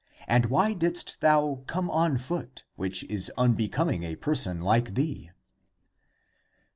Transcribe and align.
And 0.27 0.47
why 0.47 0.73
didst 0.73 1.21
thou 1.21 1.63
come 1.67 1.87
on 1.91 2.17
foot, 2.17 2.63
which 2.75 3.03
is 3.03 3.31
unbecoming 3.37 4.01
a 4.01 4.15
per 4.15 4.33
son 4.33 4.59
like 4.59 4.95
thee?" 4.95 5.29